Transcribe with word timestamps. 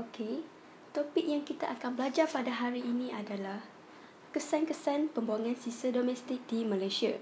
Okey, 0.00 0.40
topik 0.96 1.28
yang 1.28 1.44
kita 1.44 1.68
akan 1.76 1.92
belajar 1.92 2.24
pada 2.24 2.48
hari 2.48 2.80
ini 2.80 3.12
adalah 3.12 3.60
kesan-kesan 4.32 5.12
pembuangan 5.12 5.52
sisa 5.60 5.92
domestik 5.92 6.40
di 6.48 6.64
Malaysia. 6.64 7.20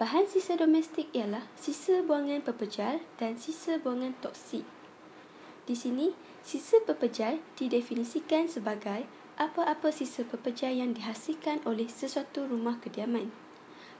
Bahan 0.00 0.24
sisa 0.24 0.56
domestik 0.56 1.12
ialah 1.12 1.44
sisa 1.52 2.00
buangan 2.00 2.40
pepejal 2.48 3.04
dan 3.20 3.36
sisa 3.36 3.76
buangan 3.76 4.16
toksik. 4.24 4.64
Di 5.68 5.76
sini, 5.76 6.16
sisa 6.40 6.80
pepejal 6.80 7.44
didefinisikan 7.60 8.48
sebagai 8.48 9.04
apa-apa 9.36 9.92
sisa 9.92 10.24
pepejal 10.24 10.72
yang 10.72 10.96
dihasilkan 10.96 11.60
oleh 11.68 11.92
sesuatu 11.92 12.48
rumah 12.48 12.80
kediaman. 12.80 13.28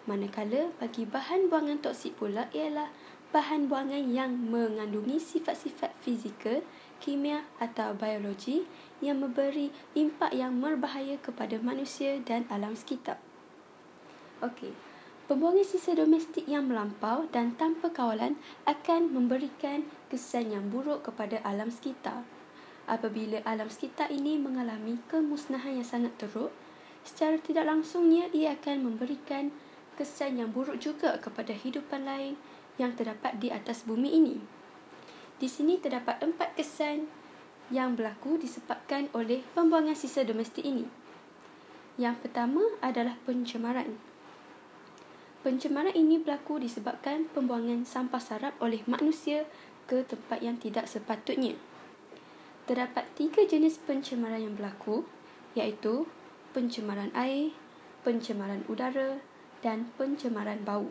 Manakala 0.08 0.72
bagi 0.80 1.04
bahan 1.04 1.52
buangan 1.52 1.84
toksik 1.84 2.16
pula 2.16 2.48
ialah 2.56 2.88
bahan 3.36 3.68
buangan 3.68 4.00
yang 4.08 4.32
mengandungi 4.32 5.20
sifat-sifat 5.20 5.92
fizikal 6.00 6.64
kimia 6.98 7.44
atau 7.60 7.92
biologi 7.92 8.64
yang 9.04 9.20
memberi 9.20 9.68
impak 9.92 10.32
yang 10.32 10.56
berbahaya 10.58 11.20
kepada 11.20 11.60
manusia 11.60 12.18
dan 12.24 12.48
alam 12.48 12.72
sekitar. 12.72 13.20
Okey. 14.40 14.72
Pembuangan 15.26 15.66
sisa 15.66 15.90
domestik 15.98 16.46
yang 16.46 16.70
melampau 16.70 17.26
dan 17.34 17.58
tanpa 17.58 17.90
kawalan 17.90 18.38
akan 18.62 19.10
memberikan 19.10 19.82
kesan 20.06 20.54
yang 20.54 20.70
buruk 20.70 21.02
kepada 21.02 21.42
alam 21.42 21.66
sekitar. 21.66 22.22
Apabila 22.86 23.42
alam 23.42 23.66
sekitar 23.66 24.14
ini 24.14 24.38
mengalami 24.38 25.02
kemusnahan 25.10 25.82
yang 25.82 25.88
sangat 25.88 26.14
teruk, 26.14 26.54
secara 27.02 27.42
tidak 27.42 27.66
langsungnya 27.66 28.30
ia 28.30 28.54
akan 28.54 28.86
memberikan 28.86 29.50
kesan 29.98 30.38
yang 30.38 30.54
buruk 30.54 30.78
juga 30.78 31.18
kepada 31.18 31.50
hidupan 31.50 32.06
lain 32.06 32.38
yang 32.78 32.94
terdapat 32.94 33.34
di 33.42 33.50
atas 33.50 33.82
bumi 33.82 34.14
ini. 34.14 34.38
Di 35.36 35.52
sini 35.52 35.76
terdapat 35.76 36.24
empat 36.24 36.56
kesan 36.56 37.12
yang 37.68 37.92
berlaku 37.92 38.40
disebabkan 38.40 39.12
oleh 39.12 39.44
pembuangan 39.52 39.92
sisa 39.92 40.24
domestik 40.24 40.64
ini. 40.64 40.88
Yang 42.00 42.24
pertama 42.24 42.64
adalah 42.80 43.20
pencemaran. 43.28 44.00
Pencemaran 45.44 45.92
ini 45.92 46.16
berlaku 46.16 46.56
disebabkan 46.56 47.28
pembuangan 47.36 47.84
sampah 47.84 48.18
sarap 48.18 48.56
oleh 48.64 48.80
manusia 48.88 49.44
ke 49.84 50.08
tempat 50.08 50.40
yang 50.40 50.56
tidak 50.56 50.88
sepatutnya. 50.88 51.52
Terdapat 52.64 53.04
tiga 53.14 53.44
jenis 53.44 53.76
pencemaran 53.84 54.40
yang 54.40 54.54
berlaku 54.56 55.04
iaitu 55.52 56.08
pencemaran 56.56 57.12
air, 57.12 57.52
pencemaran 58.02 58.64
udara 58.72 59.20
dan 59.60 59.92
pencemaran 60.00 60.64
bau. 60.64 60.90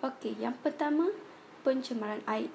Okey, 0.00 0.40
yang 0.40 0.56
pertama 0.64 1.12
pencemaran 1.62 2.24
air 2.24 2.48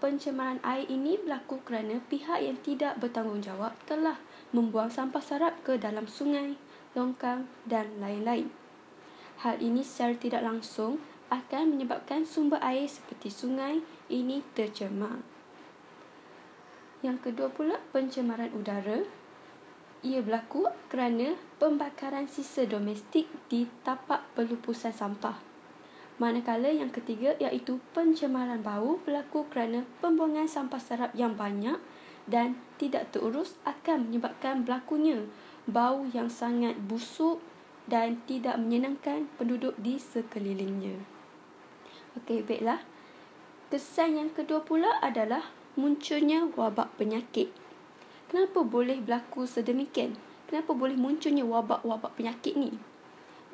pencemaran 0.00 0.58
air 0.64 0.88
ini 0.88 1.20
berlaku 1.20 1.60
kerana 1.62 2.00
pihak 2.08 2.40
yang 2.40 2.56
tidak 2.64 2.96
bertanggungjawab 2.98 3.76
telah 3.84 4.16
membuang 4.50 4.88
sampah 4.88 5.20
sarap 5.20 5.54
ke 5.62 5.76
dalam 5.76 6.08
sungai, 6.08 6.56
longkang 6.96 7.46
dan 7.68 7.86
lain-lain. 8.00 8.48
Hal 9.44 9.60
ini 9.60 9.84
secara 9.84 10.16
tidak 10.16 10.42
langsung 10.42 10.98
akan 11.30 11.76
menyebabkan 11.76 12.26
sumber 12.26 12.58
air 12.64 12.88
seperti 12.90 13.30
sungai 13.30 13.84
ini 14.10 14.42
tercemar. 14.56 15.22
Yang 17.00 17.30
kedua 17.30 17.48
pula 17.48 17.76
pencemaran 17.94 18.52
udara. 18.52 19.00
Ia 20.00 20.24
berlaku 20.24 20.64
kerana 20.88 21.36
pembakaran 21.60 22.24
sisa 22.24 22.64
domestik 22.64 23.28
di 23.52 23.68
tapak 23.84 24.32
pelupusan 24.32 24.96
sampah. 24.96 25.49
Manakala 26.20 26.68
yang 26.68 26.92
ketiga 26.92 27.32
iaitu 27.40 27.80
pencemaran 27.96 28.60
bau 28.60 29.00
berlaku 29.08 29.48
kerana 29.48 29.88
pembuangan 30.04 30.44
sampah 30.44 30.76
sarap 30.76 31.16
yang 31.16 31.32
banyak 31.32 31.80
dan 32.28 32.60
tidak 32.76 33.08
terurus 33.08 33.56
akan 33.64 34.12
menyebabkan 34.12 34.68
berlakunya 34.68 35.24
bau 35.64 36.04
yang 36.12 36.28
sangat 36.28 36.76
busuk 36.76 37.40
dan 37.88 38.20
tidak 38.28 38.60
menyenangkan 38.60 39.32
penduduk 39.40 39.72
di 39.80 39.96
sekelilingnya. 39.96 41.00
Okey, 42.20 42.44
baiklah. 42.44 42.84
Kesan 43.72 44.20
yang 44.20 44.30
kedua 44.36 44.60
pula 44.60 45.00
adalah 45.00 45.48
munculnya 45.80 46.44
wabak 46.52 47.00
penyakit. 47.00 47.48
Kenapa 48.28 48.60
boleh 48.60 49.00
berlaku 49.00 49.48
sedemikian? 49.48 50.20
Kenapa 50.52 50.76
boleh 50.76 51.00
munculnya 51.00 51.48
wabak-wabak 51.48 52.12
penyakit 52.12 52.60
ni? 52.60 52.76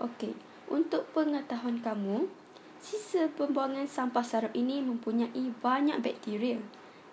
Okey, 0.03 0.35
untuk 0.67 1.07
pengetahuan 1.13 1.79
kamu, 1.79 2.27
Sisa 2.81 3.27
pembuangan 3.33 3.89
sampah 3.89 4.23
sarap 4.23 4.53
ini 4.53 4.85
mempunyai 4.85 5.53
banyak 5.65 5.99
bakteria 6.05 6.61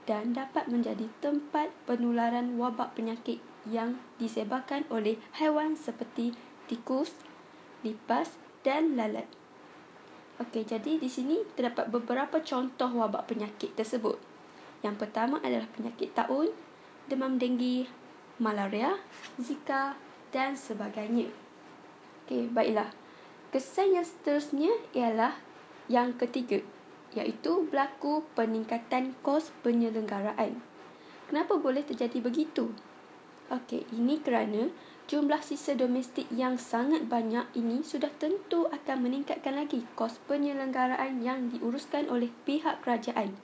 dan 0.04 0.36
dapat 0.36 0.68
menjadi 0.68 1.08
tempat 1.24 1.72
penularan 1.88 2.60
wabak 2.60 2.94
penyakit 3.00 3.40
yang 3.64 3.96
disebarkan 4.20 4.84
oleh 4.92 5.16
haiwan 5.40 5.80
seperti 5.80 6.36
tikus, 6.68 7.16
lipas 7.88 8.36
dan 8.68 9.00
lalat. 9.00 9.28
Okey, 10.44 10.68
jadi 10.68 11.00
di 11.00 11.08
sini 11.08 11.40
terdapat 11.56 11.88
beberapa 11.88 12.42
contoh 12.44 12.90
wabak 12.92 13.30
penyakit 13.32 13.72
tersebut. 13.78 14.20
Yang 14.84 15.08
pertama 15.08 15.40
adalah 15.40 15.70
penyakit 15.72 16.12
taun, 16.12 16.52
demam 17.08 17.40
denggi, 17.40 17.88
malaria, 18.42 19.00
zika 19.40 19.96
dan 20.36 20.60
sebagainya. 20.60 21.32
Okey, 22.26 22.52
baiklah. 22.52 22.92
Kesan 23.54 23.94
yang 23.94 24.04
seterusnya 24.04 24.74
ialah 24.98 25.38
yang 25.92 26.16
ketiga, 26.16 26.64
iaitu 27.14 27.68
berlaku 27.70 28.24
peningkatan 28.34 29.14
kos 29.22 29.52
penyelenggaraan. 29.62 30.60
Kenapa 31.28 31.58
boleh 31.58 31.84
terjadi 31.86 32.20
begitu? 32.20 32.74
Okey, 33.52 33.84
ini 33.92 34.24
kerana 34.24 34.72
jumlah 35.06 35.44
sisa 35.44 35.76
domestik 35.76 36.32
yang 36.32 36.56
sangat 36.56 37.06
banyak 37.12 37.44
ini 37.60 37.84
sudah 37.84 38.10
tentu 38.16 38.72
akan 38.72 39.04
meningkatkan 39.04 39.54
lagi 39.54 39.84
kos 40.00 40.18
penyelenggaraan 40.26 41.20
yang 41.20 41.52
diuruskan 41.52 42.08
oleh 42.08 42.32
pihak 42.48 42.80
kerajaan, 42.82 43.36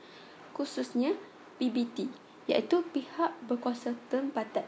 khususnya 0.56 1.14
PBT, 1.60 2.08
iaitu 2.48 2.82
pihak 2.96 3.36
berkuasa 3.46 3.94
tempatan. 4.08 4.66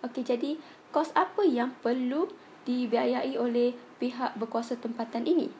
Okey, 0.00 0.24
jadi 0.24 0.56
kos 0.90 1.12
apa 1.12 1.44
yang 1.44 1.76
perlu 1.84 2.32
dibiayai 2.64 3.36
oleh 3.36 3.76
pihak 4.00 4.34
berkuasa 4.40 4.80
tempatan 4.80 5.28
ini? 5.28 5.52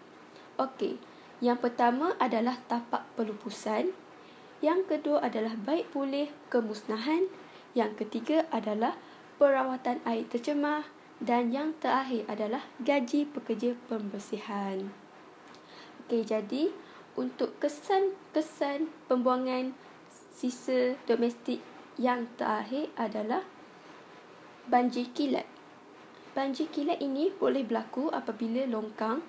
Okey, 0.56 0.97
yang 1.44 1.60
pertama 1.60 2.16
adalah 2.16 2.56
tapak 2.64 3.04
pelupusan. 3.12 3.92
Yang 4.64 4.80
kedua 4.88 5.20
adalah 5.20 5.52
baik 5.52 5.92
pulih 5.92 6.32
kemusnahan. 6.48 7.28
Yang 7.76 8.04
ketiga 8.04 8.48
adalah 8.48 8.97
perawatan 9.36 10.00
air 10.08 10.24
tercemar. 10.24 10.88
Dan 11.16 11.52
yang 11.52 11.76
terakhir 11.80 12.28
adalah 12.28 12.64
gaji 12.80 13.24
pekerja 13.28 13.72
pembersihan. 13.88 14.92
Okey, 16.04 16.28
jadi 16.28 16.72
untuk 17.16 17.56
kesan-kesan 17.56 18.92
pembuangan 19.08 19.72
sisa 20.12 21.00
domestik 21.08 21.64
yang 21.97 22.28
terakhir 22.36 22.92
adalah 23.00 23.41
banjir 24.68 25.08
kilat. 25.16 25.48
Banjir 26.36 26.68
kilat 26.68 27.00
ini 27.00 27.32
boleh 27.32 27.64
berlaku 27.64 28.12
apabila 28.12 28.68
longkang 28.68 29.24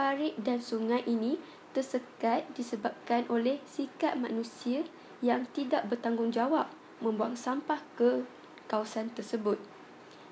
parit 0.00 0.32
dan 0.40 0.64
sungai 0.64 1.04
ini 1.04 1.36
tersekat 1.76 2.48
disebabkan 2.56 3.28
oleh 3.28 3.60
sikap 3.68 4.16
manusia 4.16 4.88
yang 5.20 5.44
tidak 5.52 5.92
bertanggungjawab 5.92 6.72
membuang 7.04 7.36
sampah 7.36 7.84
ke 8.00 8.24
kawasan 8.64 9.12
tersebut. 9.12 9.60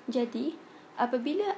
Jadi, 0.09 0.57
apabila 0.97 1.53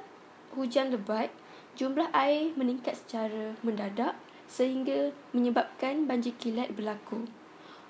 hujan 0.60 0.92
lebat, 0.92 1.32
jumlah 1.80 2.12
air 2.12 2.52
meningkat 2.60 3.00
secara 3.00 3.56
mendadak 3.64 4.20
sehingga 4.44 5.16
menyebabkan 5.32 6.04
banjir 6.04 6.36
kilat 6.36 6.68
berlaku. 6.76 7.32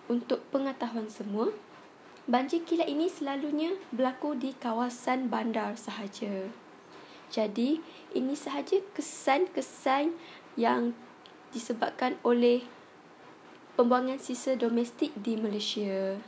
Untuk 0.05 0.45
pengetahuan 0.53 1.09
semua, 1.09 1.49
banjir 2.29 2.61
kilat 2.61 2.85
ini 2.85 3.09
selalunya 3.09 3.73
berlaku 3.89 4.37
di 4.37 4.53
kawasan 4.53 5.33
bandar 5.33 5.73
sahaja. 5.73 6.45
Jadi, 7.31 7.79
ini 8.11 8.35
sahaja 8.35 8.83
kesan-kesan 8.91 10.11
yang 10.59 10.91
disebabkan 11.55 12.19
oleh 12.27 12.67
pembuangan 13.79 14.19
sisa 14.19 14.59
domestik 14.59 15.15
di 15.15 15.39
Malaysia. 15.39 16.19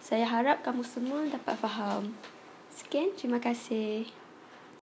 Saya 0.00 0.24
harap 0.24 0.64
kamu 0.64 0.80
semua 0.80 1.28
dapat 1.28 1.60
faham. 1.60 2.16
Sekian, 2.72 3.12
terima 3.12 3.36
kasih. 3.36 4.23